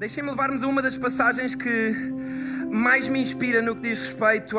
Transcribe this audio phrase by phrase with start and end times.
[0.00, 1.94] Deixem-me levar-nos a uma das passagens que
[2.70, 4.56] mais me inspira no que diz respeito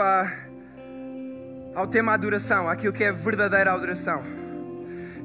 [1.74, 4.22] ao tema adoração, àquilo que é verdadeira adoração.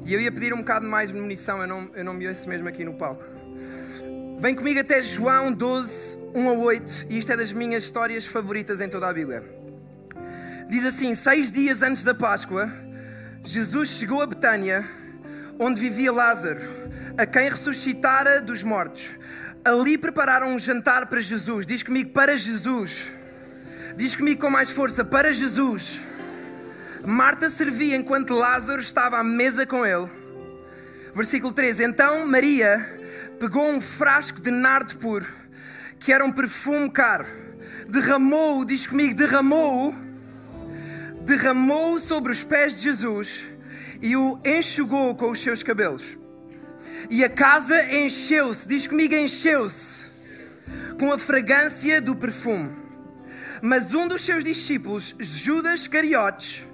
[0.03, 2.49] E eu ia pedir um bocado mais de munição, eu não, eu não me ouço
[2.49, 3.23] mesmo aqui no palco.
[4.39, 8.81] Vem comigo até João 12, 1 a 8, e isto é das minhas histórias favoritas
[8.81, 9.43] em toda a Bíblia.
[10.67, 12.71] Diz assim: Seis dias antes da Páscoa,
[13.43, 14.83] Jesus chegou a Betânia,
[15.59, 16.61] onde vivia Lázaro,
[17.17, 19.03] a quem ressuscitara dos mortos.
[19.63, 21.65] Ali prepararam um jantar para Jesus.
[21.65, 23.11] Diz comigo, para Jesus.
[23.95, 25.99] Diz comigo com mais força, para Jesus.
[27.05, 30.09] Marta servia enquanto Lázaro estava à mesa com ele.
[31.13, 32.99] Versículo 3: Então Maria
[33.39, 35.25] pegou um frasco de nardo puro,
[35.99, 37.25] que era um perfume caro,
[37.87, 39.95] derramou-o, diz comigo, derramou-o,
[41.21, 43.56] derramou-o sobre os pés de Jesus
[44.01, 46.17] e o enxugou com os seus cabelos.
[47.09, 50.07] E a casa encheu-se, diz comigo, encheu-se,
[50.99, 52.75] com a fragrância do perfume.
[53.61, 56.65] Mas um dos seus discípulos, Judas Cariotes,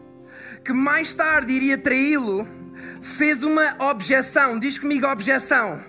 [0.64, 2.48] que mais tarde iria traí-lo,
[3.02, 4.58] fez uma objeção.
[4.58, 5.84] Diz comigo, objeção.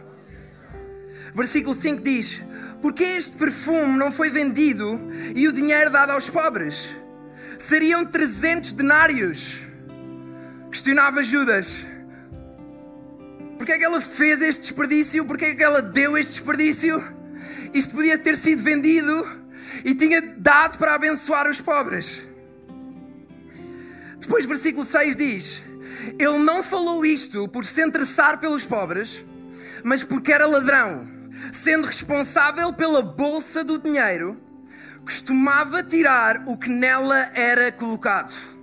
[1.34, 2.42] Versículo 5 diz:
[2.80, 5.00] Porque este perfume não foi vendido
[5.34, 6.88] e o dinheiro dado aos pobres?
[7.58, 9.63] Seriam 300 denários.
[10.75, 11.86] Questionava Judas.
[13.56, 15.25] Porquê é que ela fez este desperdício?
[15.25, 17.00] Porquê é que ela deu este desperdício?
[17.72, 19.25] Isto podia ter sido vendido
[19.84, 22.26] e tinha dado para abençoar os pobres.
[24.19, 25.62] Depois, versículo 6 diz:
[26.19, 29.25] Ele não falou isto por se interessar pelos pobres,
[29.84, 31.09] mas porque era ladrão,
[31.53, 34.37] sendo responsável pela bolsa do dinheiro,
[35.04, 38.53] costumava tirar o que nela era colocado.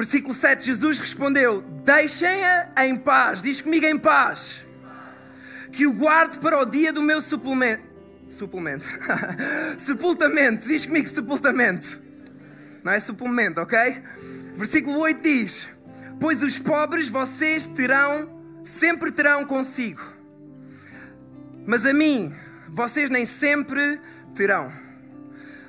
[0.00, 4.64] Versículo 7, Jesus respondeu: Deixem-a em paz, diz comigo em paz,
[5.70, 7.82] que o guarde para o dia do meu suplemento.
[8.30, 8.86] Suplemento.
[9.76, 12.00] sepultamento, diz comigo sepultamento.
[12.82, 14.02] Não é suplemento, ok?
[14.56, 15.68] Versículo 8 diz:
[16.18, 20.00] Pois os pobres vocês terão, sempre terão consigo,
[21.66, 22.34] mas a mim
[22.70, 24.00] vocês nem sempre
[24.34, 24.72] terão.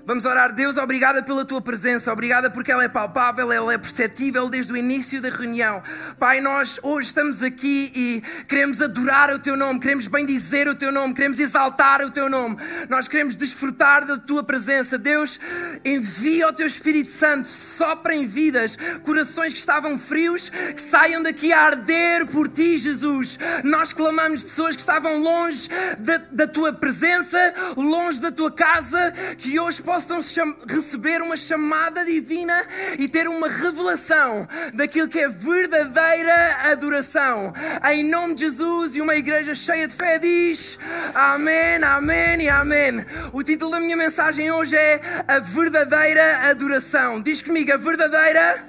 [0.03, 4.49] Vamos orar, Deus, obrigada pela tua presença, obrigada porque ela é palpável, ela é perceptível
[4.49, 5.83] desde o início da reunião.
[6.17, 10.91] Pai, nós hoje estamos aqui e queremos adorar o teu nome, queremos bendizer o teu
[10.91, 12.57] nome, queremos exaltar o teu nome,
[12.89, 14.97] nós queremos desfrutar da tua presença.
[14.97, 15.39] Deus,
[15.85, 21.53] envia o teu Espírito Santo, sopra em vidas, corações que estavam frios, que saiam daqui
[21.53, 23.37] a arder por ti, Jesus.
[23.63, 25.69] Nós clamamos pessoas que estavam longe
[25.99, 30.21] da, da tua presença, longe da tua casa, que hoje possam
[30.69, 32.65] receber uma chamada divina
[32.97, 37.53] e ter uma revelação daquilo que é verdadeira adoração.
[37.91, 40.79] Em nome de Jesus e uma igreja cheia de fé diz
[41.13, 43.05] Amém, Amém e Amém.
[43.33, 47.21] O título da minha mensagem hoje é A Verdadeira Adoração.
[47.21, 48.65] Diz comigo, a verdadeira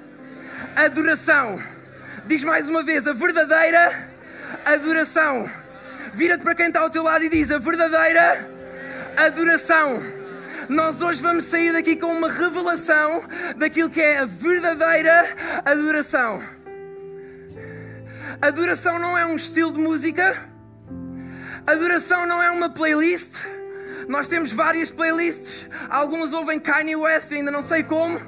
[0.75, 1.57] adoração.
[2.25, 4.09] Diz mais uma vez, a verdadeira
[4.65, 5.49] adoração.
[6.13, 8.45] Vira-te para quem está ao teu lado e diz: A verdadeira
[9.15, 10.22] adoração
[10.69, 13.23] nós hoje vamos sair daqui com uma revelação
[13.57, 16.41] daquilo que é a verdadeira adoração.
[18.41, 20.49] Adoração não é um estilo de música,
[21.65, 23.45] adoração não é uma playlist.
[24.07, 28.19] Nós temos várias playlists, algumas ouvem Kanye West, ainda não sei como.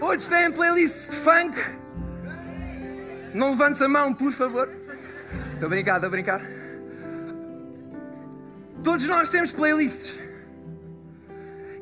[0.00, 1.58] Outros têm playlists de funk.
[3.34, 4.68] Não levantes a mão, por favor.
[5.54, 6.57] Estou a brincar, estou a brincar.
[8.82, 10.14] Todos nós temos playlists.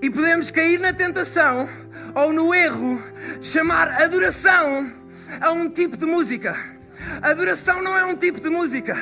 [0.00, 1.68] E podemos cair na tentação
[2.14, 3.02] ou no erro
[3.40, 4.92] de chamar adoração
[5.40, 6.75] a um tipo de música.
[7.22, 8.96] Adoração não é um tipo de música.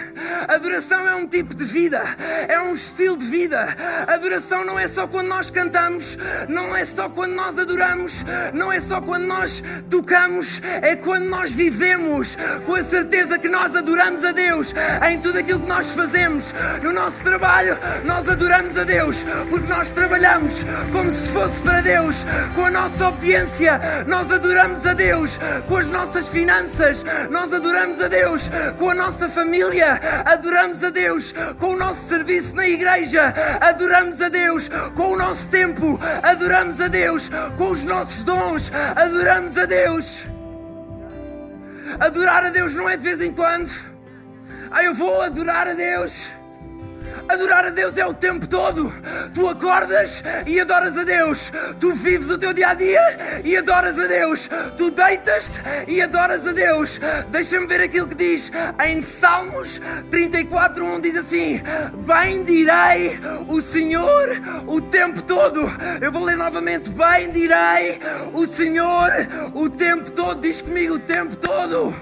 [0.48, 2.02] Adoração é um tipo de vida.
[2.48, 3.76] É um estilo de vida.
[4.06, 6.16] Adoração não é só quando nós cantamos,
[6.48, 11.52] não é só quando nós adoramos, não é só quando nós tocamos, é quando nós
[11.52, 14.74] vivemos com a certeza que nós adoramos a Deus
[15.08, 16.54] em tudo aquilo que nós fazemos.
[16.82, 22.24] No nosso trabalho, nós adoramos a Deus porque nós trabalhamos como se fosse para Deus.
[22.54, 25.38] Com a nossa obediência, nós adoramos a Deus.
[25.66, 28.50] Com as nossas finanças, nós adoramos a Deus.
[28.78, 31.34] Com a nossa família, adoramos a Deus.
[31.58, 34.70] Com o nosso serviço na igreja, adoramos a Deus.
[34.94, 37.30] Com o nosso tempo, adoramos a Deus.
[37.56, 40.26] Com os nossos dons, adoramos a Deus.
[42.00, 43.72] Adorar a Deus não é de vez em quando.
[44.70, 46.30] Ah, eu vou adorar a Deus.
[47.28, 48.92] Adorar a Deus é o tempo todo.
[49.32, 51.52] Tu acordas e adoras a Deus.
[51.80, 54.48] Tu vives o teu dia a dia e adoras a Deus.
[54.76, 57.00] Tu deitas-te e adoras a Deus.
[57.28, 58.52] Deixa-me ver aquilo que diz
[58.84, 59.80] em Salmos
[60.10, 61.62] 34:1 diz assim:
[62.06, 63.18] Bendirei
[63.48, 64.28] o Senhor
[64.66, 65.60] o tempo todo.
[66.00, 68.00] Eu vou ler novamente: Bendirei
[68.32, 69.10] o Senhor
[69.54, 70.40] o tempo todo.
[70.40, 71.94] Diz comigo o tempo todo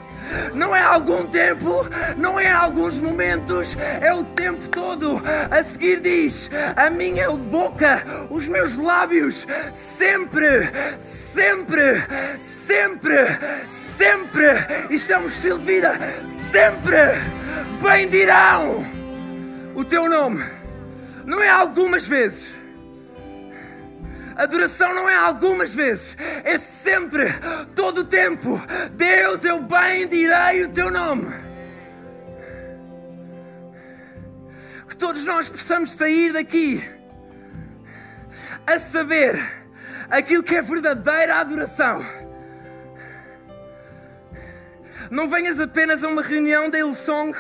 [0.54, 1.86] não é algum tempo,
[2.16, 5.22] não é alguns momentos, é o tempo todo.
[5.50, 10.70] A seguir diz: a minha boca, os meus lábios, sempre,
[11.00, 12.02] sempre,
[12.40, 13.16] sempre,
[13.96, 14.46] sempre,
[14.90, 15.92] isto é um estilo de vida,
[16.50, 16.96] sempre
[17.82, 18.84] bendirão
[19.74, 20.44] o teu nome.
[21.24, 22.61] Não é algumas vezes
[24.42, 27.26] Adoração não é algumas vezes, é sempre,
[27.76, 28.60] todo o tempo.
[28.90, 31.32] Deus, eu bendirei o teu nome.
[34.88, 36.82] Que todos nós possamos sair daqui
[38.66, 39.40] a saber
[40.10, 42.04] aquilo que é verdadeira adoração.
[45.08, 47.32] Não venhas apenas a uma reunião da Hillsong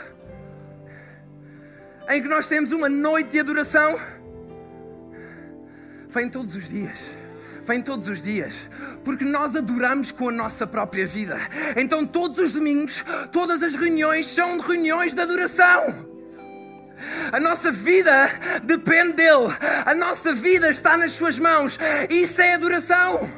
[2.08, 3.98] em que nós temos uma noite de adoração
[6.12, 6.98] Vem todos os dias.
[7.64, 8.68] Vem todos os dias,
[9.04, 11.38] porque nós adoramos com a nossa própria vida.
[11.76, 16.10] Então, todos os domingos, todas as reuniões são reuniões de adoração.
[17.32, 18.28] A nossa vida
[18.64, 19.56] depende dele,
[19.86, 21.78] a nossa vida está nas Suas mãos.
[22.10, 23.30] Isso é adoração.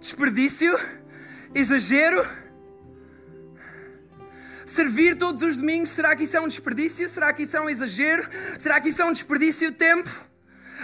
[0.00, 0.78] Desperdício,
[1.54, 2.26] exagero
[4.68, 7.08] Servir todos os domingos, será que isso é um desperdício?
[7.08, 8.28] Será que isso é um exagero?
[8.58, 10.10] Será que isso é um desperdício de tempo?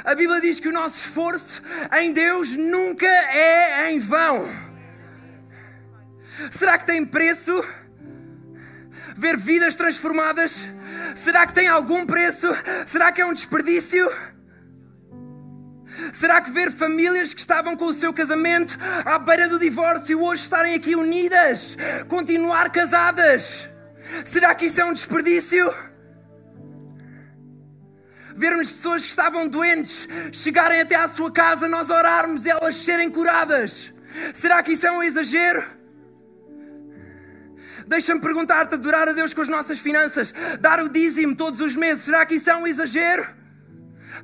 [0.03, 4.49] A Bíblia diz que o nosso esforço em Deus nunca é em vão.
[6.51, 7.63] Será que tem preço?
[9.17, 10.67] Ver vidas transformadas?
[11.15, 12.49] Será que tem algum preço?
[12.87, 14.11] Será que é um desperdício?
[16.13, 20.43] Será que ver famílias que estavam com o seu casamento à beira do divórcio hoje
[20.43, 21.77] estarem aqui unidas,
[22.09, 23.74] continuar casadas?
[24.25, 25.73] Será que isso é um desperdício?
[28.37, 33.09] Vermos pessoas que estavam doentes chegarem até à sua casa, nós orarmos e elas serem
[33.09, 33.93] curadas.
[34.33, 35.65] Será que isso é um exagero?
[37.87, 42.05] Deixa-me perguntar-te: adorar a Deus com as nossas finanças, dar o dízimo todos os meses,
[42.05, 43.27] será que isso é um exagero?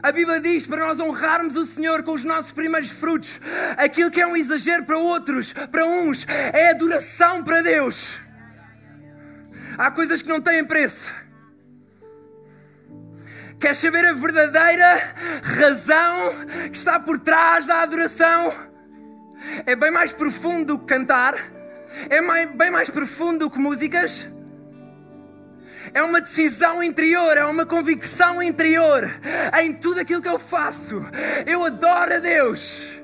[0.03, 3.41] A Bíblia diz para nós honrarmos o Senhor com os nossos primeiros frutos.
[3.77, 8.19] Aquilo que é um exagero para outros, para uns, é adoração para Deus.
[9.81, 11.11] Há coisas que não têm preço.
[13.59, 15.01] Queres saber a verdadeira
[15.43, 16.33] razão
[16.71, 18.53] que está por trás da adoração?
[19.65, 21.35] É bem mais profundo do que cantar,
[22.11, 24.29] é bem mais profundo do que músicas.
[25.95, 29.11] É uma decisão interior, é uma convicção interior
[29.63, 31.03] em tudo aquilo que eu faço.
[31.47, 33.00] Eu adoro a Deus.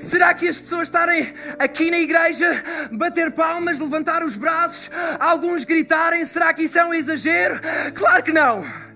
[0.00, 6.24] Será que as pessoas estarem aqui na igreja, bater palmas, levantar os braços, alguns gritarem,
[6.24, 7.60] será que isso é um exagero?
[7.94, 8.89] Claro que não.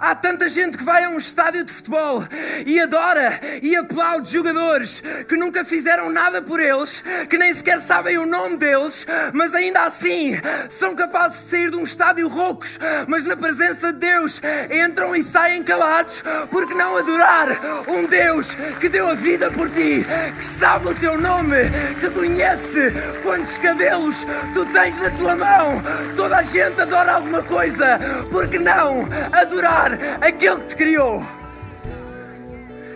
[0.00, 2.24] Há tanta gente que vai a um estádio de futebol
[2.66, 8.18] e adora e aplaude jogadores que nunca fizeram nada por eles, que nem sequer sabem
[8.18, 10.38] o nome deles, mas ainda assim
[10.70, 14.40] são capazes de sair de um estádio roucos, mas na presença de Deus
[14.70, 17.48] entram e saem calados, porque não adorar
[17.88, 20.04] um Deus que deu a vida por ti,
[20.36, 21.56] que sabe o teu nome,
[22.00, 22.92] que conhece
[23.22, 25.82] quantos cabelos tu tens na tua mão.
[26.16, 27.98] Toda a gente adora alguma coisa,
[28.30, 29.77] porque não adorar
[30.20, 31.22] aquele que te criou.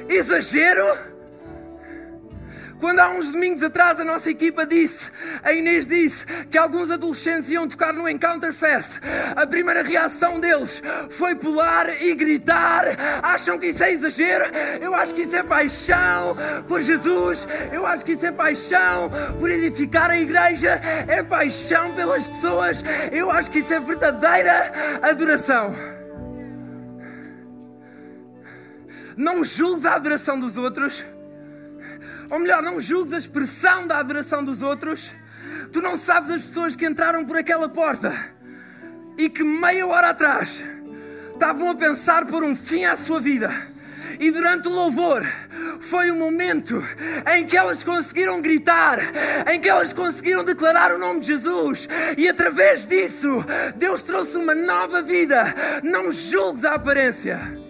[0.08, 1.12] Exagero?
[2.82, 5.08] Quando há uns domingos atrás a nossa equipa disse,
[5.40, 8.98] a Inês disse, que alguns adolescentes iam tocar no Encounter Fest,
[9.36, 12.86] a primeira reação deles foi pular e gritar.
[13.22, 14.46] Acham que isso é exagero?
[14.80, 16.36] Eu acho que isso é paixão
[16.66, 19.08] por Jesus, eu acho que isso é paixão
[19.38, 26.01] por edificar a igreja, é paixão pelas pessoas, eu acho que isso é verdadeira adoração.
[29.16, 31.04] Não julgues a adoração dos outros
[32.32, 35.12] ou melhor, não julgues a expressão da adoração dos outros.
[35.70, 38.10] Tu não sabes as pessoas que entraram por aquela porta
[39.18, 40.64] e que meia hora atrás
[41.30, 43.50] estavam a pensar por um fim à sua vida.
[44.18, 45.26] E durante o louvor
[45.80, 46.82] foi o momento
[47.34, 48.98] em que elas conseguiram gritar,
[49.52, 53.44] em que elas conseguiram declarar o nome de Jesus, e através disso
[53.76, 55.54] Deus trouxe uma nova vida.
[55.82, 57.61] Não julgues a aparência.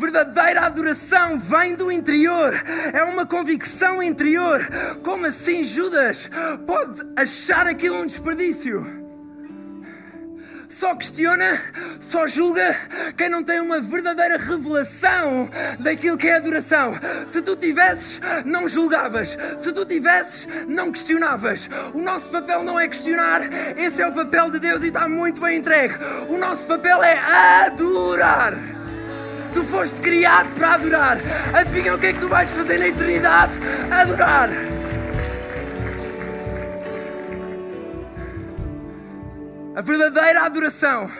[0.00, 2.54] Verdadeira adoração vem do interior,
[2.90, 4.66] é uma convicção interior.
[5.04, 6.30] Como assim Judas
[6.66, 8.98] pode achar aquilo um desperdício?
[10.70, 11.60] só questiona,
[12.00, 12.74] só julga
[13.14, 16.98] quem não tem uma verdadeira revelação daquilo que é adoração.
[17.28, 19.36] Se tu tivesses, não julgavas.
[19.58, 21.68] Se tu tivesses, não questionavas.
[21.92, 23.42] O nosso papel não é questionar,
[23.76, 25.96] esse é o papel de Deus e está muito bem entregue.
[26.30, 27.18] O nosso papel é
[27.66, 28.79] adorar.
[29.52, 31.18] Tu foste criado para adorar.
[31.52, 33.58] Adivinha o que é que tu vais fazer na eternidade?
[33.90, 34.48] Adorar.
[39.74, 41.10] A verdadeira adoração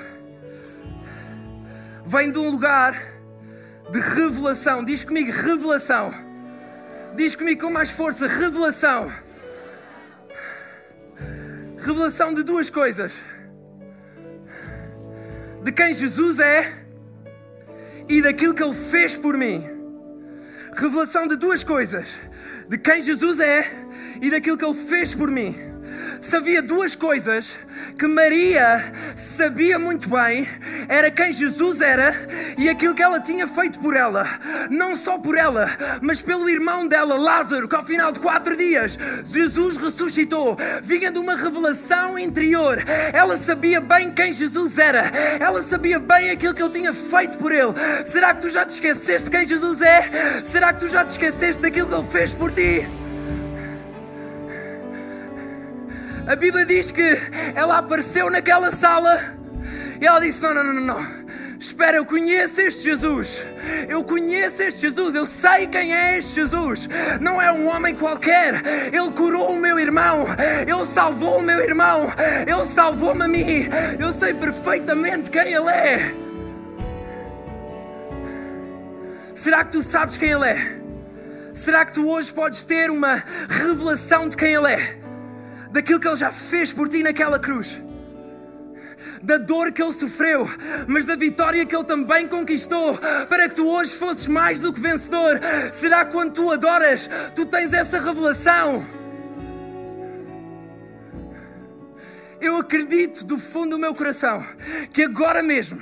[2.05, 2.95] vem de um lugar
[3.91, 4.85] de revelação.
[4.85, 6.13] Diz comigo, revelação.
[7.17, 9.11] Diz comigo com mais força, revelação.
[11.79, 13.19] Revelação de duas coisas:
[15.63, 16.80] de quem Jesus é
[18.11, 19.65] e daquilo que Ele fez por mim.
[20.75, 22.09] Revelação de duas coisas:
[22.69, 23.65] de quem Jesus é
[24.21, 25.70] e daquilo que Ele fez por mim
[26.21, 27.59] se havia duas coisas
[27.99, 28.85] que Maria
[29.17, 30.47] sabia muito bem,
[30.89, 32.15] era quem Jesus era
[32.59, 34.27] e aquilo que ela tinha feito por ela.
[34.71, 35.69] Não só por ela,
[36.01, 40.57] mas pelo irmão dela, Lázaro, que ao final de quatro dias Jesus ressuscitou.
[40.83, 42.79] Vinha de uma revelação interior.
[43.13, 45.11] Ela sabia bem quem Jesus era.
[45.39, 47.73] Ela sabia bem aquilo que ele tinha feito por ele.
[48.05, 50.43] Será que tu já te esqueceste de quem Jesus é?
[50.45, 53.10] Será que tu já te esqueceste daquilo que ele fez por ti?
[56.31, 57.19] A Bíblia diz que
[57.57, 59.21] ela apareceu naquela sala
[60.01, 61.07] e ela disse: Não, não, não, não.
[61.59, 63.45] Espera, eu conheço este Jesus.
[63.89, 65.17] Eu conheço este Jesus.
[65.17, 66.89] Eu sei quem é este Jesus.
[67.21, 68.63] Não é um homem qualquer.
[68.93, 70.25] Ele curou o meu irmão.
[70.65, 72.07] Ele salvou o meu irmão.
[72.47, 73.69] Ele salvou-me a mim.
[73.99, 76.15] Eu sei perfeitamente quem Ele é.
[79.35, 80.81] Será que tu sabes quem Ele é?
[81.55, 85.00] Será que tu hoje podes ter uma revelação de quem Ele é?
[85.71, 87.81] Daquilo que Ele já fez por ti naquela cruz.
[89.23, 90.49] Da dor que Ele sofreu,
[90.87, 92.99] mas da vitória que Ele também conquistou,
[93.29, 95.41] para que tu hoje fosses mais do que vencedor.
[95.73, 99.00] Será que quando tu adoras, tu tens essa revelação?
[102.41, 104.43] Eu acredito do fundo do meu coração
[104.93, 105.79] que agora mesmo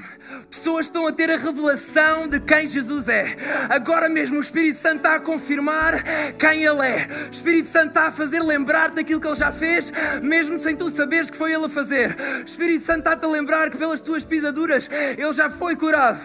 [0.50, 3.36] pessoas estão a ter a revelação de quem Jesus é.
[3.68, 6.02] Agora mesmo o Espírito Santo está a confirmar
[6.36, 7.08] quem Ele é.
[7.28, 10.90] O Espírito Santo está a fazer lembrar daquilo que Ele já fez, mesmo sem tu
[10.90, 12.16] saberes que foi Ele a fazer.
[12.40, 16.20] O Espírito Santo está-te a lembrar que pelas tuas pisaduras Ele já foi curado.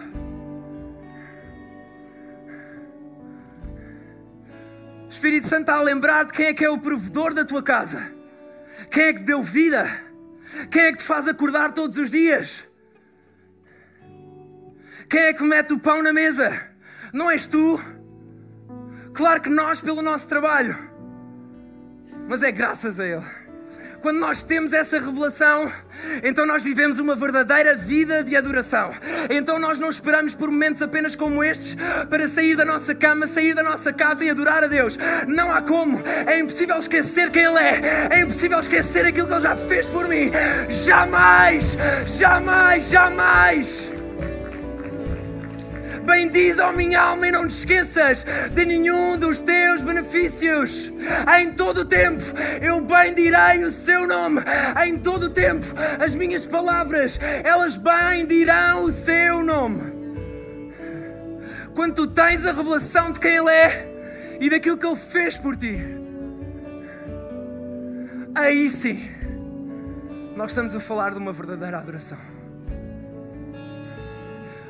[5.06, 7.62] O Espírito Santo está a lembrar de quem é que é o provedor da tua
[7.62, 8.12] casa.
[8.90, 10.12] Quem é que deu vida?
[10.70, 12.66] Quem é que te faz acordar todos os dias?
[15.08, 16.70] Quem é que mete o pão na mesa?
[17.12, 17.80] Não és tu?
[19.14, 20.76] Claro que nós, pelo nosso trabalho,
[22.28, 23.43] mas é graças a Ele.
[24.04, 25.72] Quando nós temos essa revelação,
[26.22, 28.92] então nós vivemos uma verdadeira vida de adoração.
[29.30, 31.74] Então nós não esperamos por momentos apenas como estes
[32.10, 34.98] para sair da nossa cama, sair da nossa casa e adorar a Deus.
[35.26, 36.02] Não há como.
[36.26, 38.08] É impossível esquecer quem Ele é.
[38.10, 40.30] É impossível esquecer aquilo que Ele já fez por mim.
[40.68, 41.74] Jamais,
[42.06, 43.93] jamais, jamais.
[46.04, 50.92] Bendiz, ó minha alma, e não te esqueças de nenhum dos teus benefícios.
[51.38, 52.22] Em todo o tempo
[52.60, 54.42] eu bendirei o seu nome.
[54.86, 55.66] Em todo o tempo
[55.98, 59.94] as minhas palavras, elas bendirão o seu nome.
[61.74, 65.56] Quando tu tens a revelação de quem Ele é e daquilo que Ele fez por
[65.56, 65.78] ti,
[68.34, 69.08] aí sim
[70.36, 72.18] nós estamos a falar de uma verdadeira adoração.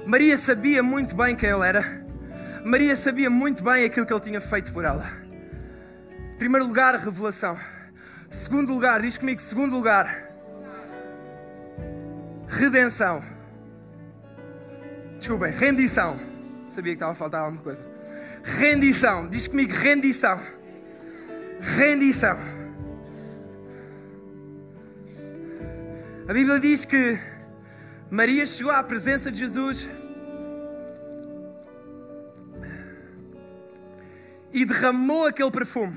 [0.06, 2.04] Maria sabia muito bem quem ele era.
[2.64, 5.06] Maria sabia muito bem aquilo que ele tinha feito por ela.
[6.38, 7.58] Primeiro lugar, revelação.
[8.30, 10.28] Segundo lugar, diz comigo, segundo lugar,
[12.48, 13.22] redenção.
[15.18, 16.20] Desculpem, rendição.
[16.68, 17.84] Sabia que estava a faltar alguma coisa.
[18.42, 19.28] Rendição.
[19.28, 20.40] Diz comigo, rendição.
[21.60, 22.36] Rendição.
[26.28, 27.18] A Bíblia diz que
[28.10, 29.88] Maria chegou à presença de Jesus
[34.52, 35.96] e derramou aquele perfume.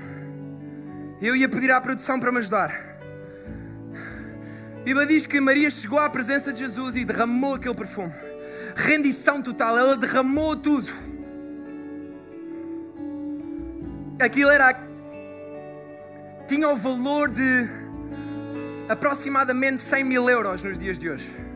[1.20, 2.70] Eu ia pedir à produção para me ajudar.
[4.80, 8.12] A Bíblia diz que Maria chegou à presença de Jesus e derramou aquele perfume.
[8.74, 10.88] Rendição total, ela derramou tudo.
[14.20, 14.74] Aquilo era.
[16.48, 17.68] tinha o valor de
[18.88, 21.47] aproximadamente 100 mil euros nos dias de hoje.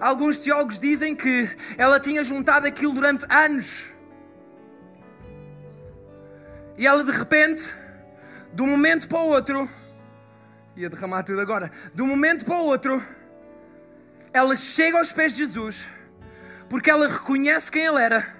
[0.00, 3.90] Alguns teólogos dizem que ela tinha juntado aquilo durante anos.
[6.78, 7.68] E ela de repente,
[8.52, 9.68] de um momento para o outro,
[10.76, 13.02] ia derramar tudo agora, de um momento para o outro,
[14.32, 15.86] ela chega aos pés de Jesus,
[16.68, 18.35] porque ela reconhece quem ele era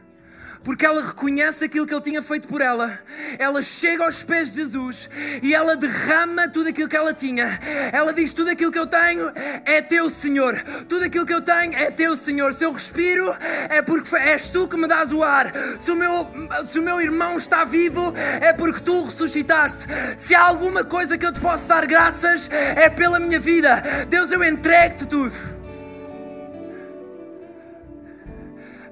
[0.64, 2.98] porque ela reconhece aquilo que ele tinha feito por ela.
[3.38, 5.08] Ela chega aos pés de Jesus
[5.42, 7.58] e ela derrama tudo aquilo que ela tinha.
[7.92, 9.32] Ela diz: Tudo aquilo que eu tenho
[9.64, 10.62] é teu, Senhor.
[10.88, 12.54] Tudo aquilo que eu tenho é teu, Senhor.
[12.54, 13.34] Se eu respiro,
[13.68, 15.52] é porque és tu que me dás o ar.
[15.84, 16.28] Se o meu,
[16.70, 19.86] se o meu irmão está vivo, é porque tu ressuscitaste.
[20.16, 23.82] Se há alguma coisa que eu te posso dar graças, é pela minha vida.
[24.08, 25.55] Deus, eu entrego-te tudo.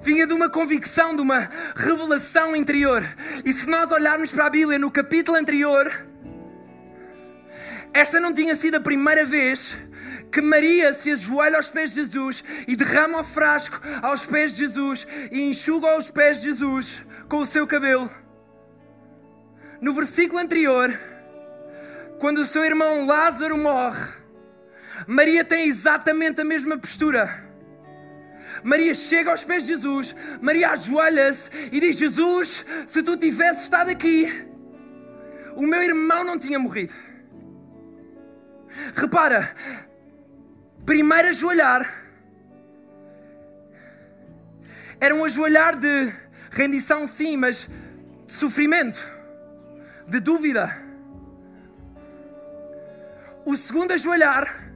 [0.05, 3.03] Vinha de uma convicção, de uma revelação interior.
[3.43, 5.91] E se nós olharmos para a Bíblia no capítulo anterior,
[7.91, 9.75] esta não tinha sido a primeira vez
[10.31, 14.65] que Maria se ajoelha aos pés de Jesus e derrama o frasco aos pés de
[14.65, 18.11] Jesus e enxuga os pés de Jesus com o seu cabelo.
[19.81, 20.97] No versículo anterior,
[22.19, 24.11] quando o seu irmão Lázaro morre,
[25.07, 27.44] Maria tem exatamente a mesma postura.
[28.63, 33.89] Maria chega aos pés de Jesus, Maria ajoelha-se e diz: Jesus, se tu tivesse estado
[33.89, 34.45] aqui,
[35.55, 36.93] o meu irmão não tinha morrido.
[38.95, 39.55] Repara,
[40.85, 42.03] primeiro ajoelhar
[44.99, 46.11] era um ajoelhar de
[46.51, 47.69] rendição, sim, mas
[48.25, 48.99] de sofrimento,
[50.07, 50.83] de dúvida.
[53.45, 54.71] O segundo ajoelhar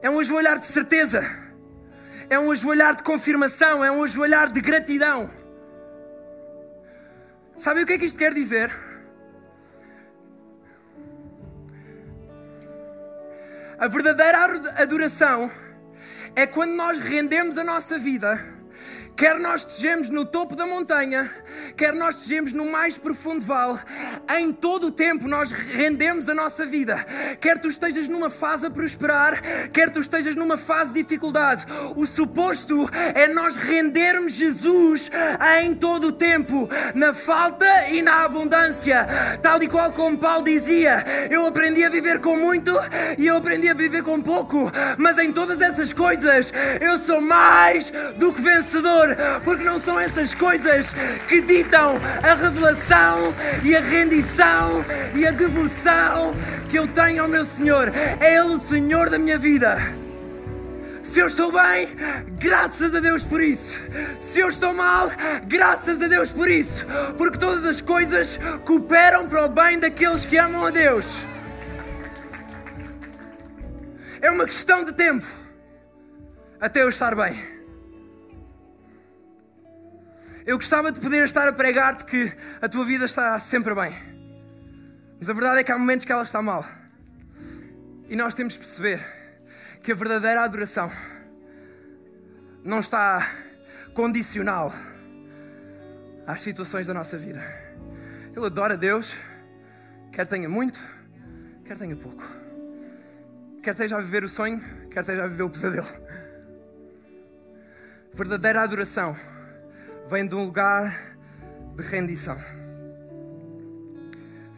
[0.00, 1.47] é um ajoelhar de certeza
[2.30, 5.30] é um ajoelhar de confirmação, é um ajoelhar de gratidão.
[7.56, 8.72] Sabe o que é que isto quer dizer?
[13.78, 14.38] A verdadeira
[14.76, 15.50] adoração
[16.34, 18.57] é quando nós rendemos a nossa vida
[19.18, 21.28] Quer nós estejamos no topo da montanha,
[21.76, 23.80] quer nós estejamos no mais profundo vale,
[24.38, 27.04] em todo o tempo nós rendemos a nossa vida.
[27.40, 31.66] Quer tu estejas numa fase a prosperar, quer tu estejas numa fase de dificuldade.
[31.96, 35.10] O suposto é nós rendermos Jesus
[35.60, 39.04] em todo o tempo, na falta e na abundância.
[39.42, 42.70] Tal e qual como Paulo dizia, eu aprendi a viver com muito
[43.18, 47.92] e eu aprendi a viver com pouco, mas em todas essas coisas eu sou mais
[48.16, 49.07] do que vencedor
[49.44, 50.94] porque não são essas coisas
[51.28, 56.34] que ditam a revelação e a rendição e a devoção
[56.68, 57.92] que eu tenho ao meu Senhor.
[58.20, 59.78] É Ele o Senhor da minha vida.
[61.02, 61.88] Se eu estou bem,
[62.38, 63.80] graças a Deus por isso.
[64.20, 65.10] Se eu estou mal,
[65.46, 66.86] graças a Deus por isso.
[67.16, 71.06] Porque todas as coisas cooperam para o bem daqueles que amam a Deus.
[74.20, 75.24] É uma questão de tempo
[76.60, 77.57] até eu estar bem.
[80.48, 83.94] Eu gostava de poder estar a pregar-te que a tua vida está sempre bem.
[85.20, 86.64] Mas a verdade é que há momentos que ela está mal.
[88.08, 88.98] E nós temos de perceber
[89.82, 90.90] que a verdadeira adoração
[92.64, 93.30] não está
[93.92, 94.72] condicional
[96.26, 97.42] às situações da nossa vida.
[98.34, 99.14] Eu adoro a Deus,
[100.10, 100.80] quer tenha muito,
[101.62, 102.24] quer tenha pouco.
[103.62, 105.88] Quer esteja a viver o sonho, quer esteja a viver o pesadelo.
[108.14, 109.14] Verdadeira adoração
[110.08, 111.16] vem de um lugar
[111.76, 112.38] de rendição.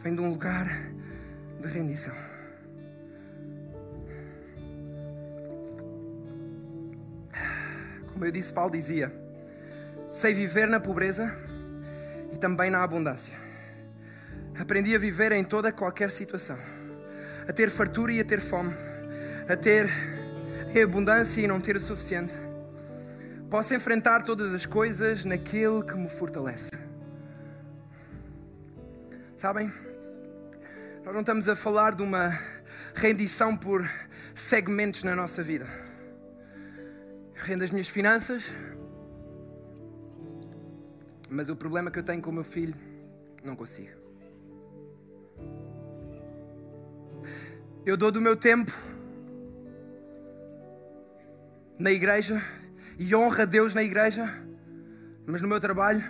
[0.01, 0.65] Vem de um lugar
[1.59, 2.15] de rendição.
[8.13, 9.13] Como eu disse, Paulo dizia:
[10.13, 11.35] sei viver na pobreza
[12.31, 13.33] e também na abundância.
[14.57, 16.57] Aprendi a viver em toda qualquer situação,
[17.47, 18.73] a ter fartura e a ter fome,
[19.49, 19.89] a ter
[20.81, 22.50] abundância e não ter o suficiente
[23.51, 26.71] posso enfrentar todas as coisas naquele que me fortalece.
[29.35, 29.69] Sabem?
[31.03, 32.39] Nós não estamos a falar de uma
[32.95, 33.85] rendição por
[34.33, 35.67] segmentos na nossa vida.
[37.33, 38.45] rendo as minhas finanças,
[41.27, 42.75] mas o problema que eu tenho com o meu filho,
[43.43, 43.99] não consigo.
[47.83, 48.71] Eu dou do meu tempo
[51.79, 52.41] na igreja
[52.97, 54.27] e honra a Deus na igreja,
[55.25, 56.03] mas no meu trabalho,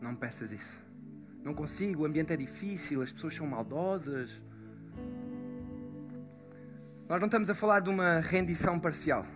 [0.00, 0.78] não peças isso.
[1.44, 4.40] Não consigo, o ambiente é difícil, as pessoas são maldosas.
[7.08, 9.26] Nós não estamos a falar de uma rendição parcial.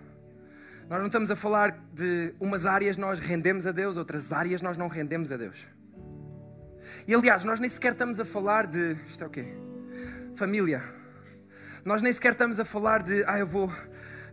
[0.89, 4.79] Nós não estamos a falar de umas áreas nós rendemos a Deus, outras áreas nós
[4.79, 5.67] não rendemos a Deus.
[7.09, 8.97] E aliás, nós nem sequer estamos a falar de.
[9.09, 9.45] Isto é o quê?
[10.37, 10.83] Família.
[11.85, 13.25] Nós nem sequer estamos a falar de.
[13.27, 13.71] Ah, eu vou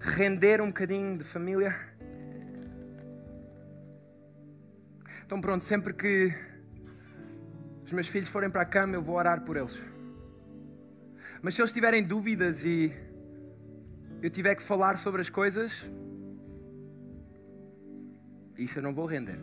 [0.03, 1.73] render um bocadinho de família.
[5.25, 6.33] Então, pronto, sempre que
[7.85, 9.79] os meus filhos forem para a cama, eu vou orar por eles.
[11.41, 12.93] Mas se eles tiverem dúvidas e
[14.21, 15.89] eu tiver que falar sobre as coisas,
[18.57, 19.39] isso eu não vou render.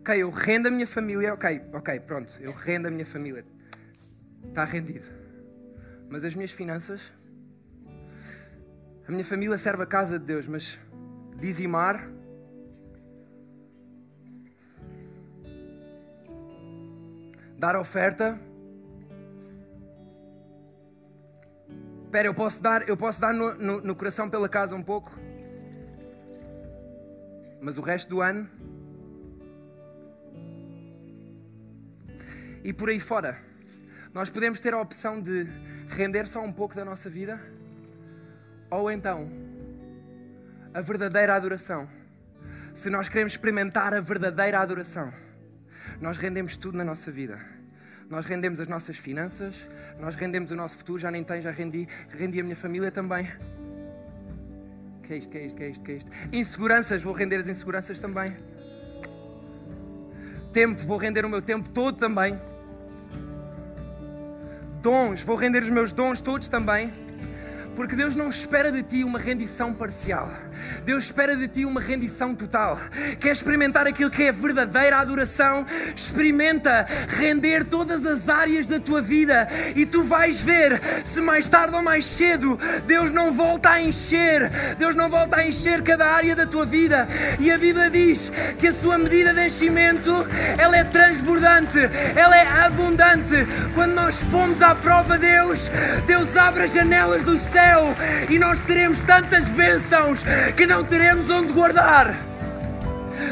[0.00, 1.32] Ok, eu rendo a minha família.
[1.32, 2.30] Ok, ok, pronto.
[2.38, 3.44] Eu rendo a minha família.
[4.48, 5.06] Está rendido.
[6.08, 7.12] Mas as minhas finanças.
[9.06, 10.78] A minha família serve a casa de Deus, mas
[11.38, 12.08] dizimar.
[17.58, 18.38] Dar oferta
[22.14, 25.10] Espera, eu posso dar, eu posso dar no, no, no coração pela casa um pouco,
[27.60, 28.48] mas o resto do ano
[32.62, 33.36] e por aí fora.
[34.14, 35.46] Nós podemos ter a opção de
[35.88, 37.38] render só um pouco da nossa vida,
[38.70, 39.30] ou então
[40.72, 41.88] a verdadeira adoração.
[42.74, 45.12] Se nós queremos experimentar a verdadeira adoração,
[46.00, 47.54] nós rendemos tudo na nossa vida
[48.08, 49.54] nós rendemos as nossas finanças,
[49.98, 53.28] nós rendemos o nosso futuro, já nem tem, já rendi, rendi a minha família também.
[55.02, 56.10] Que é isto, que é isto, que é isto, que é isto?
[56.32, 58.36] Inseguranças, vou render as inseguranças também.
[60.52, 62.38] Tempo, vou render o meu tempo todo também.
[64.84, 66.92] Dons, vou render os meus dons todos também.
[67.74, 70.30] Porque Deus não espera de ti uma rendição parcial.
[70.84, 72.78] Deus espera de ti uma rendição total.
[73.20, 75.66] Quer experimentar aquilo que é verdadeira adoração?
[75.94, 81.74] Experimenta render todas as áreas da tua vida e tu vais ver se mais tarde
[81.74, 84.50] ou mais cedo Deus não volta a encher.
[84.78, 87.08] Deus não volta a encher cada área da tua vida.
[87.40, 91.78] E a Bíblia diz que a sua medida de enchimento ela é transbordante,
[92.14, 93.34] ela é abundante.
[93.74, 95.70] Quando nós pomos à prova Deus,
[96.06, 97.96] Deus abre as janelas do céu céu
[98.28, 100.22] e nós teremos tantas bênçãos
[100.56, 102.14] que não teremos onde guardar.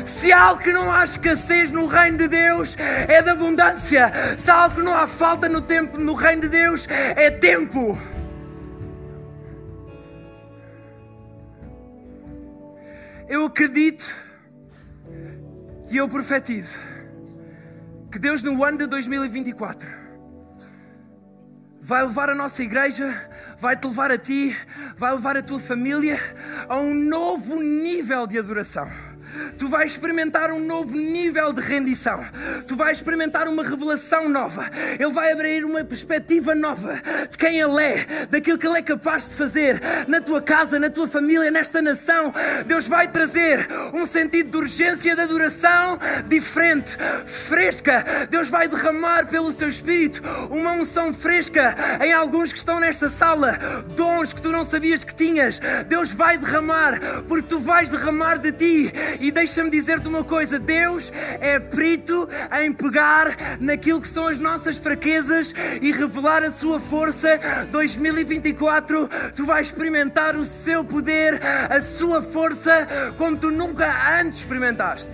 [0.07, 4.11] Se há algo que não há escassez no reino de Deus, é de abundância.
[4.38, 7.99] Se há algo que não há falta no tempo no reino de Deus, é tempo.
[13.29, 14.14] Eu acredito
[15.90, 16.79] e eu profetizo
[18.11, 20.02] que Deus no ano de 2024
[21.83, 24.57] vai levar a nossa igreja, vai te levar a ti,
[24.97, 26.18] vai levar a tua família
[26.68, 29.12] a um novo nível de adoração
[29.59, 32.25] tu vais experimentar um novo nível de rendição,
[32.66, 37.83] tu vais experimentar uma revelação nova, Ele vai abrir uma perspectiva nova de quem Ele
[37.83, 41.81] é, daquilo que Ele é capaz de fazer na tua casa, na tua família, nesta
[41.81, 42.33] nação.
[42.66, 48.27] Deus vai trazer um sentido de urgência, de adoração diferente, fresca.
[48.31, 53.59] Deus vai derramar pelo seu Espírito uma unção fresca em alguns que estão nesta sala,
[53.97, 55.61] dons que tu não sabias que tinhas.
[55.88, 58.92] Deus vai derramar, porque tu vais derramar de ti
[59.23, 62.29] e deixa-me dizer-te uma coisa: Deus é perito
[62.61, 67.41] em pegar naquilo que são as nossas fraquezas e revelar a sua força.
[67.71, 75.13] 2024, tu vais experimentar o seu poder, a sua força, como tu nunca antes experimentaste.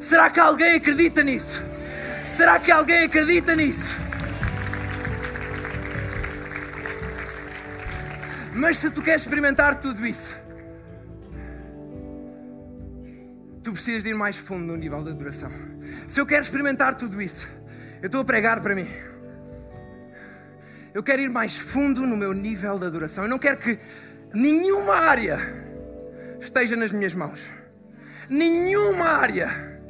[0.00, 1.62] Será que alguém acredita nisso?
[2.28, 4.06] Será que alguém acredita nisso?
[8.54, 10.34] Mas se tu queres experimentar tudo isso,
[13.66, 15.50] tu precisas de ir mais fundo no nível da adoração.
[16.06, 17.48] Se eu quero experimentar tudo isso,
[18.00, 18.86] eu estou a pregar para mim.
[20.94, 23.24] Eu quero ir mais fundo no meu nível de adoração.
[23.24, 23.76] Eu não quero que
[24.32, 25.40] nenhuma área
[26.40, 27.40] esteja nas minhas mãos.
[28.28, 29.80] Nenhuma área.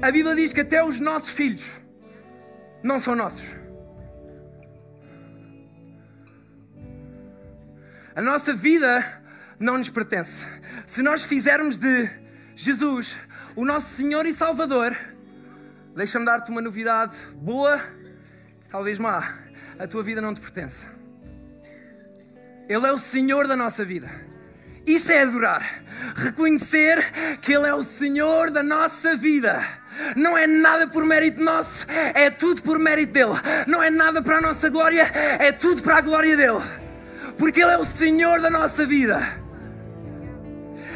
[0.00, 1.68] A Bíblia diz que até os nossos filhos
[2.80, 3.44] não são nossos.
[8.14, 9.19] A nossa vida
[9.60, 10.46] não nos pertence.
[10.86, 12.08] Se nós fizermos de
[12.56, 13.20] Jesus
[13.54, 14.96] o nosso Senhor e Salvador,
[15.94, 17.78] deixa-me dar-te uma novidade boa,
[18.70, 19.38] talvez má.
[19.78, 20.86] A tua vida não te pertence.
[22.68, 24.10] Ele é o Senhor da nossa vida.
[24.86, 25.82] Isso é adorar.
[26.16, 29.62] Reconhecer que Ele é o Senhor da nossa vida.
[30.16, 33.32] Não é nada por mérito nosso, é tudo por mérito dele.
[33.66, 35.02] Não é nada para a nossa glória,
[35.38, 36.62] é tudo para a glória dele.
[37.36, 39.39] Porque Ele é o Senhor da nossa vida.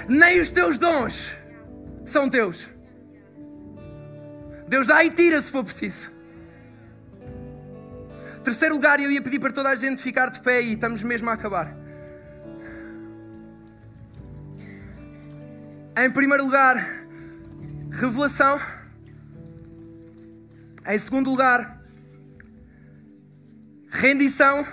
[0.08, 1.32] Nem os teus dons
[2.04, 2.68] são teus.
[4.68, 6.12] Deus dá e tira se for preciso.
[8.42, 11.30] Terceiro lugar, eu ia pedir para toda a gente ficar de pé e estamos mesmo
[11.30, 11.74] a acabar.
[15.96, 16.76] Em primeiro lugar,
[17.90, 18.60] revelação.
[20.86, 21.80] Em segundo lugar,
[23.88, 24.66] rendição.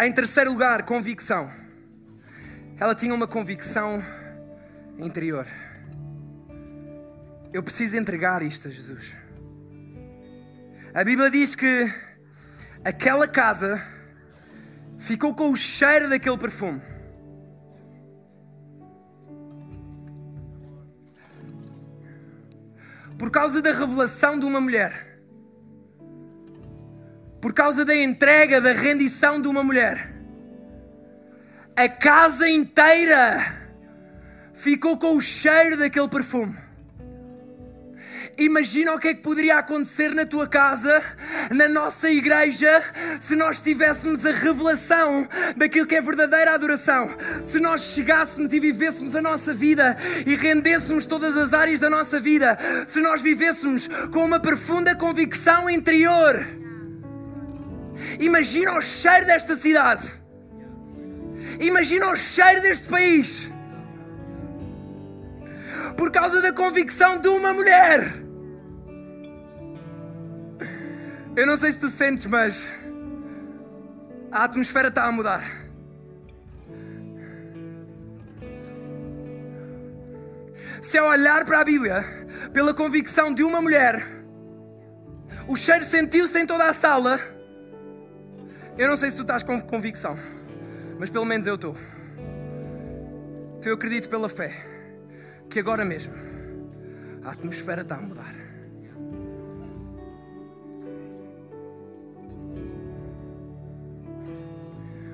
[0.00, 1.50] Em terceiro lugar, convicção.
[2.78, 4.02] Ela tinha uma convicção
[4.98, 5.46] interior.
[7.52, 9.12] Eu preciso entregar isto a Jesus.
[10.92, 11.92] A Bíblia diz que
[12.84, 13.82] aquela casa
[14.98, 16.82] ficou com o cheiro daquele perfume.
[23.18, 25.18] Por causa da revelação de uma mulher.
[27.40, 30.14] Por causa da entrega, da rendição de uma mulher.
[31.76, 33.67] A casa inteira
[34.58, 36.56] ficou com o cheiro daquele perfume.
[38.36, 41.02] Imagina o que é que poderia acontecer na tua casa,
[41.50, 42.82] na nossa igreja,
[43.20, 47.10] se nós tivéssemos a revelação daquilo que é verdadeira adoração.
[47.44, 52.20] Se nós chegássemos e vivêssemos a nossa vida e rendêssemos todas as áreas da nossa
[52.20, 52.56] vida.
[52.86, 56.46] Se nós vivêssemos com uma profunda convicção interior.
[58.20, 60.12] Imagina o cheiro desta cidade.
[61.58, 63.50] Imagina o cheiro deste país
[65.98, 68.22] por causa da convicção de uma mulher.
[71.34, 72.70] Eu não sei se tu sentes, mas
[74.30, 75.42] a atmosfera está a mudar.
[80.80, 82.04] Se ao olhar para a Bíblia,
[82.52, 84.00] pela convicção de uma mulher,
[85.48, 87.18] o cheiro sentiu-se em toda a sala,
[88.78, 90.16] eu não sei se tu estás com convicção,
[90.96, 91.76] mas pelo menos eu estou.
[93.58, 94.77] Então eu acredito pela fé
[95.48, 96.14] que agora mesmo
[97.24, 98.34] a atmosfera está a mudar.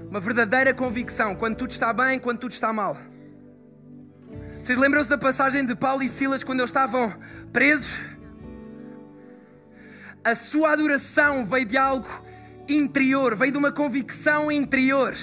[0.09, 2.97] Uma verdadeira convicção quando tudo está bem, quando tudo está mal.
[4.63, 7.13] Vocês lembram-se da passagem de Paulo e Silas quando eles estavam
[7.53, 7.99] presos?
[10.25, 12.09] A sua adoração veio de algo
[12.69, 15.15] interior, veio de uma convicção interior.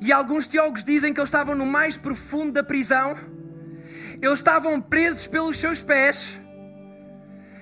[0.00, 3.14] E alguns teólogos dizem que eles estavam no mais profundo da prisão
[4.20, 6.38] eles estavam presos pelos seus pés.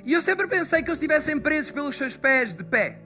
[0.05, 2.99] E eu sempre pensei que eles estivessem presos pelos seus pés de pé.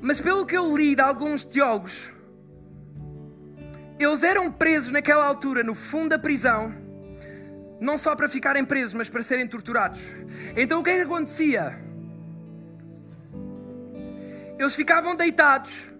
[0.00, 2.08] Mas pelo que eu li de alguns teólogos,
[3.98, 6.74] eles eram presos naquela altura no fundo da prisão,
[7.80, 10.00] não só para ficarem presos, mas para serem torturados.
[10.56, 11.82] Então o que é que acontecia?
[14.58, 15.90] Eles ficavam deitados,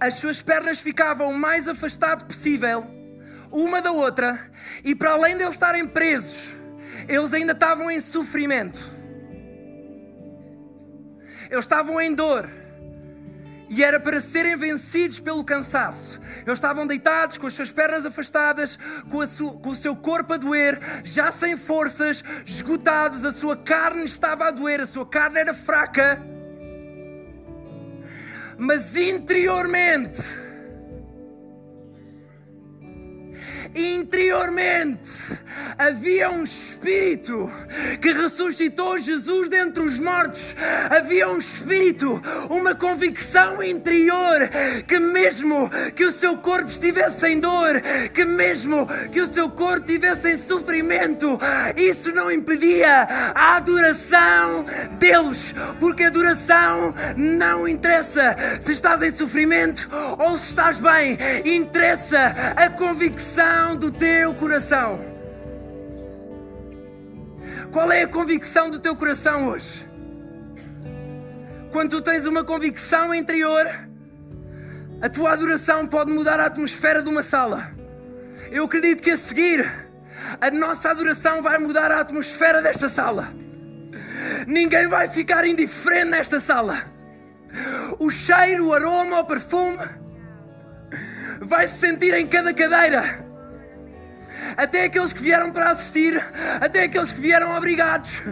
[0.00, 2.99] as suas pernas ficavam o mais afastado possível
[3.50, 4.50] uma da outra,
[4.84, 6.54] e para além de eles estarem presos,
[7.08, 8.80] eles ainda estavam em sofrimento.
[11.50, 12.48] Eles estavam em dor.
[13.68, 16.20] E era para serem vencidos pelo cansaço.
[16.44, 19.26] Eles estavam deitados, com as suas pernas afastadas, com,
[19.58, 24.50] com, o seu corpo a doer, já sem forças, esgotados, a sua carne estava a
[24.50, 26.20] doer, a sua carne era fraca.
[28.58, 30.20] Mas interiormente,
[33.74, 35.10] interiormente
[35.80, 37.50] havia um espírito
[38.00, 40.54] que ressuscitou Jesus dentre os mortos.
[40.90, 44.48] Havia um espírito, uma convicção interior
[44.86, 47.80] que mesmo que o seu corpo estivesse em dor,
[48.12, 51.38] que mesmo que o seu corpo estivesse em sofrimento,
[51.76, 53.02] isso não impedia
[53.34, 54.66] a adoração
[54.98, 59.88] deles, porque a adoração não interessa se estás em sofrimento
[60.18, 65.09] ou se estás bem, interessa a convicção convicção do teu coração?
[67.72, 69.88] Qual é a convicção do teu coração hoje?
[71.70, 73.64] Quando tu tens uma convicção interior,
[75.00, 77.70] a tua adoração pode mudar a atmosfera de uma sala.
[78.50, 79.64] Eu acredito que a seguir,
[80.40, 83.32] a nossa adoração vai mudar a atmosfera desta sala.
[84.48, 86.90] Ninguém vai ficar indiferente nesta sala.
[88.00, 89.78] o cheiro, o aroma, o perfume
[91.40, 93.29] vai se sentir em cada cadeira.
[94.56, 96.22] Até aqueles que vieram para assistir,
[96.60, 98.22] até aqueles que vieram obrigados.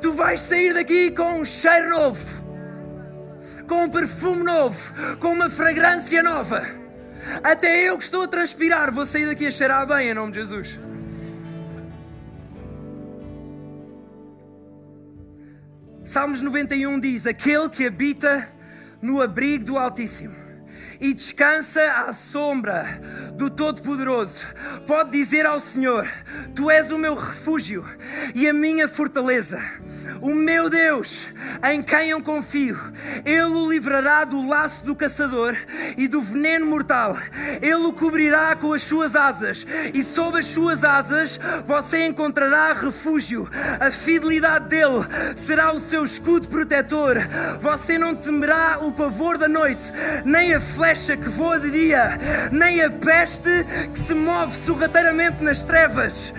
[0.00, 2.24] Tu vais sair daqui com um cheiro novo,
[3.68, 6.66] com um perfume novo, com uma fragrância nova.
[7.42, 10.40] Até eu que estou a transpirar, vou sair daqui a cheirar bem em nome de
[10.40, 10.78] Jesus.
[16.04, 18.48] Salmos 91 diz: Aquele que habita
[19.02, 20.45] no abrigo do Altíssimo
[21.00, 23.00] e descansa à sombra
[23.34, 24.46] do Todo-Poderoso,
[24.86, 26.08] pode dizer ao Senhor:
[26.54, 27.84] Tu és o meu refúgio
[28.34, 29.62] e a minha fortaleza,
[30.22, 31.28] o meu Deus,
[31.70, 32.78] em quem eu confio.
[33.24, 35.56] Ele o livrará do laço do caçador
[35.96, 37.16] e do veneno mortal.
[37.60, 43.48] Ele o cobrirá com as suas asas e sob as suas asas você encontrará refúgio.
[43.78, 45.04] A fidelidade dele
[45.36, 47.16] será o seu escudo protetor.
[47.60, 49.92] Você não temerá o pavor da noite,
[50.24, 52.16] nem a flecha flecha que voa de dia,
[52.52, 53.50] nem a peste
[53.92, 56.32] que se move sorrateiramente nas trevas.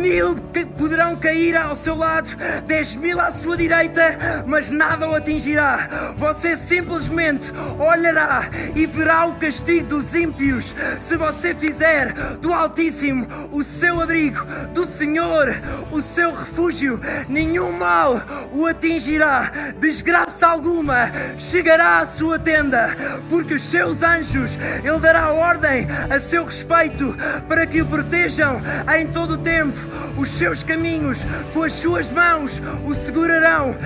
[0.00, 0.34] Mil
[0.76, 2.28] poderão cair ao seu lado,
[2.66, 6.14] dez mil à sua direita, mas nada o atingirá.
[6.16, 10.74] Você simplesmente olhará e verá o castigo dos ímpios.
[11.00, 15.54] Se você fizer do Altíssimo o seu abrigo, do Senhor
[15.90, 18.20] o seu refúgio, nenhum mal
[18.52, 22.88] o atingirá, desgraça alguma chegará à sua tenda,
[23.28, 27.16] porque os seus anjos ele dará ordem a seu respeito
[27.48, 28.60] para que o protejam
[28.96, 29.83] em todo o tempo
[30.16, 31.20] os seus caminhos,
[31.52, 33.76] com as suas mãos o segurarão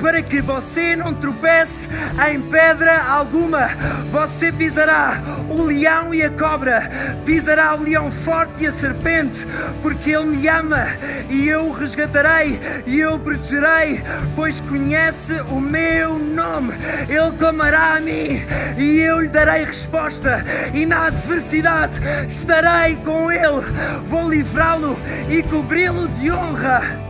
[0.00, 1.88] para que você não tropece
[2.30, 3.68] em pedra alguma.
[4.10, 6.90] Você pisará o leão e a cobra,
[7.24, 9.46] pisará o leão forte e a serpente,
[9.82, 10.86] porque ele me ama
[11.28, 14.02] e eu o resgatarei e eu o protegerei,
[14.34, 16.74] pois conhece o meu nome.
[17.08, 18.42] Ele clamará a mim
[18.76, 23.62] e eu lhe darei resposta, e na adversidade estarei com ele.
[24.06, 24.98] Vou livrá-lo
[25.30, 27.05] e cobri-lo de honra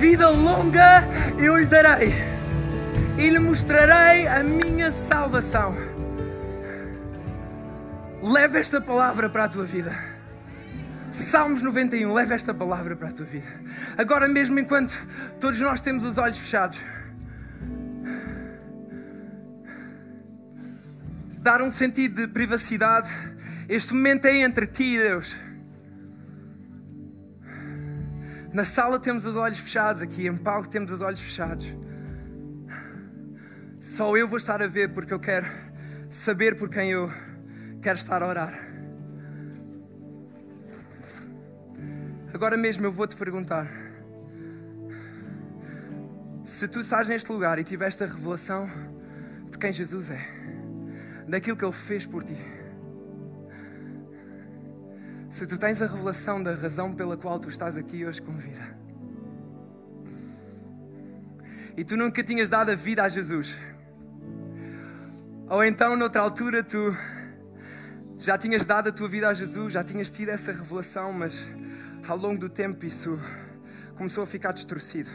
[0.00, 1.02] vida longa
[1.38, 2.10] eu lhe darei
[3.18, 5.76] e lhe mostrarei a minha salvação.
[8.22, 9.94] Leva esta palavra para a tua vida.
[11.12, 13.46] Salmos 91, leva esta palavra para a tua vida.
[13.98, 14.98] Agora mesmo, enquanto
[15.38, 16.80] todos nós temos os olhos fechados,
[21.40, 23.10] dar um sentido de privacidade.
[23.68, 25.49] Este momento é entre ti e Deus.
[28.52, 31.66] Na sala temos os olhos fechados, aqui em palco temos os olhos fechados.
[33.80, 35.46] Só eu vou estar a ver porque eu quero
[36.10, 37.08] saber por quem eu
[37.80, 38.58] quero estar a orar.
[42.34, 43.68] Agora mesmo eu vou te perguntar:
[46.44, 48.68] se tu estás neste lugar e tiveste a revelação
[49.48, 50.20] de quem Jesus é,
[51.28, 52.59] daquilo que Ele fez por ti
[55.30, 58.76] se tu tens a revelação da razão pela qual tu estás aqui hoje com vida,
[61.76, 63.56] e tu nunca tinhas dado a vida a Jesus,
[65.48, 66.94] ou então noutra altura tu
[68.18, 71.46] já tinhas dado a tua vida a Jesus, já tinhas tido essa revelação, mas
[72.06, 73.18] ao longo do tempo isso
[73.96, 75.10] começou a ficar distorcido.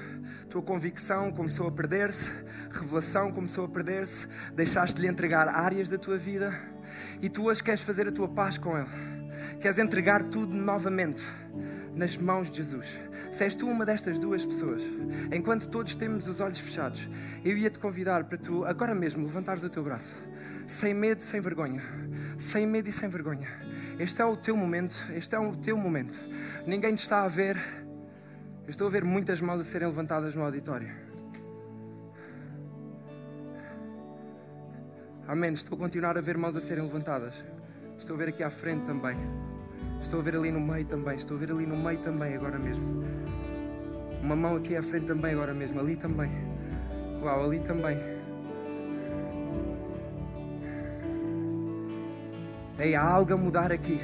[0.49, 2.32] Tua convicção começou a perder-se,
[2.71, 6.54] revelação começou a perder-se, deixaste-lhe entregar áreas da tua vida
[7.21, 9.14] e tu hoje queres fazer a tua paz com Ele
[9.60, 11.24] queres entregar tudo novamente
[11.93, 12.88] nas mãos de Jesus.
[13.32, 14.82] Se és tu uma destas duas pessoas,
[15.32, 17.08] enquanto todos temos os olhos fechados,
[17.43, 20.21] eu ia te convidar para tu, agora mesmo, levantares o teu braço,
[20.67, 21.82] sem medo, sem vergonha,
[22.38, 23.48] sem medo e sem vergonha.
[23.98, 26.19] Este é o teu momento, este é o teu momento.
[26.67, 27.58] Ninguém te está a ver.
[28.65, 30.89] Eu estou a ver muitas mãos a serem levantadas no auditório.
[35.28, 35.54] Amém.
[35.54, 37.34] Estou a continuar a ver mãos a serem levantadas.
[38.06, 39.18] Estou a ver aqui à frente também.
[40.00, 41.15] Estou a ver ali no meio também.
[41.15, 43.04] Estou a ver ali no meio também agora mesmo.
[44.22, 45.80] Uma mão aqui à frente também agora mesmo.
[45.80, 46.30] Ali também.
[47.20, 47.98] Uau, ali também.
[52.78, 54.00] Ei, há algo a mudar aqui.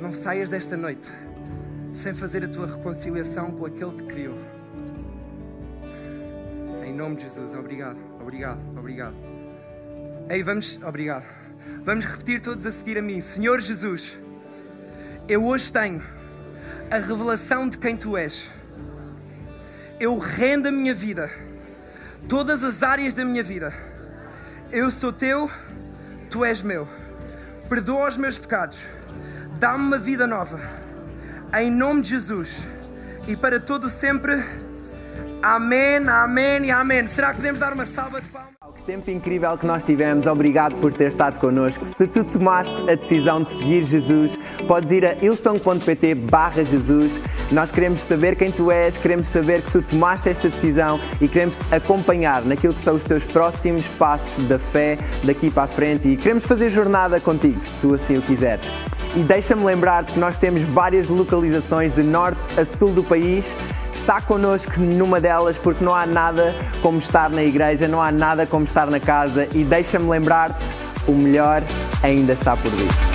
[0.00, 1.12] Não saias desta noite
[1.92, 4.38] sem fazer a tua reconciliação com aquele que te criou.
[6.82, 9.16] Em nome de Jesus, obrigado, obrigado, obrigado.
[10.30, 11.41] Ei, vamos, obrigado.
[11.84, 13.20] Vamos repetir todos a seguir a mim.
[13.20, 14.16] Senhor Jesus,
[15.28, 16.02] eu hoje tenho
[16.90, 18.48] a revelação de quem tu és.
[19.98, 21.30] Eu rendo a minha vida,
[22.28, 23.72] todas as áreas da minha vida.
[24.70, 25.50] Eu sou teu,
[26.30, 26.88] tu és meu.
[27.68, 28.80] Perdoa os meus pecados,
[29.58, 30.60] dá-me uma vida nova.
[31.54, 32.62] Em nome de Jesus
[33.26, 34.42] e para todo sempre.
[35.42, 37.06] Amém, amém e amém.
[37.08, 38.61] Será que podemos dar uma salva de palmas?
[38.86, 41.84] Tempo incrível que nós tivemos, obrigado por ter estado connosco.
[41.84, 47.20] Se tu tomaste a decisão de seguir Jesus, podes ir a ilson.pt barra Jesus.
[47.52, 51.58] Nós queremos saber quem tu és, queremos saber que tu tomaste esta decisão e queremos
[51.58, 56.08] te acompanhar naquilo que são os teus próximos passos da fé daqui para a frente
[56.08, 58.68] e queremos fazer jornada contigo, se tu assim o quiseres.
[59.14, 63.56] E deixa-me lembrar que nós temos várias localizações de norte a sul do país.
[63.92, 68.46] Está connosco numa delas porque não há nada como estar na igreja, não há nada
[68.46, 70.64] como estar na casa e deixa-me lembrar-te,
[71.06, 71.62] o melhor
[72.02, 73.11] ainda está por vir.